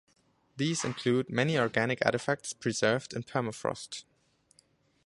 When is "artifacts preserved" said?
2.03-3.13